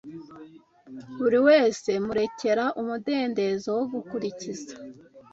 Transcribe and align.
Buri 1.17 1.37
wese 1.47 1.89
murekera 2.05 2.65
umudendezo 2.81 3.69
wo 3.77 3.85
gukurikiza 3.93 4.73